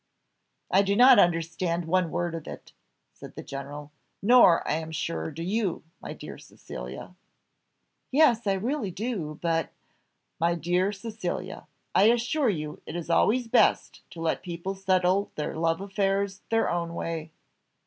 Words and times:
"I 0.71 0.81
do 0.81 0.95
not 0.95 1.19
understand 1.19 1.85
one 1.85 2.09
word 2.09 2.33
of 2.33 2.47
it," 2.47 2.71
said 3.13 3.35
the 3.35 3.43
general; 3.43 3.91
"nor 4.19 4.67
I 4.67 4.73
am 4.77 4.91
sure 4.91 5.29
do 5.29 5.43
you, 5.43 5.83
my 6.01 6.11
dear 6.11 6.39
Cecilia." 6.39 7.13
"Yes, 8.09 8.47
I 8.47 8.53
really 8.53 8.89
do, 8.89 9.37
but" 9.43 9.69
"My 10.41 10.55
dear 10.55 10.91
Cecilia, 10.91 11.67
I 11.93 12.05
assure 12.05 12.49
you 12.49 12.81
it 12.87 12.95
is 12.95 13.11
always 13.11 13.47
best 13.47 14.01
to 14.09 14.21
let 14.21 14.41
people 14.41 14.73
settle 14.73 15.31
their 15.35 15.55
love 15.55 15.79
affairs 15.81 16.41
their 16.49 16.67
own 16.67 16.95
way." 16.95 17.29